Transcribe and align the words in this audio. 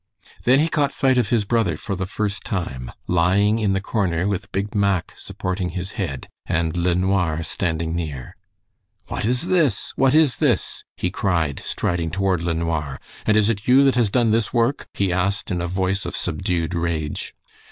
Then 0.45 0.57
he 0.57 0.67
caught 0.67 0.91
sight 0.91 1.19
of 1.19 1.29
his 1.29 1.45
brother 1.45 1.77
for 1.77 1.95
the 1.95 2.07
first 2.07 2.43
time 2.43 2.91
lying 3.05 3.59
in 3.59 3.73
the 3.73 3.79
corner 3.79 4.27
with 4.27 4.51
Big 4.51 4.73
Mack 4.73 5.13
supporting 5.15 5.69
his 5.77 5.91
head, 5.91 6.27
and 6.47 6.75
LeNoir 6.75 7.43
standing 7.43 7.93
near. 7.95 8.35
"What 9.09 9.25
is 9.25 9.45
this? 9.45 9.93
What 9.95 10.15
is 10.15 10.37
this?" 10.37 10.83
he 10.97 11.11
cried, 11.11 11.59
striding 11.63 12.09
toward 12.09 12.41
LeNoir. 12.41 12.99
"And 13.27 13.37
is 13.37 13.51
it 13.51 13.67
you 13.67 13.83
that 13.83 13.95
has 13.95 14.09
done 14.09 14.31
this 14.31 14.51
work?" 14.51 14.87
he 14.95 15.13
asked, 15.13 15.51
in 15.51 15.61
a 15.61 15.67
voice 15.67 16.03
of 16.07 16.17
subdued 16.17 16.73
rage. 16.73 17.35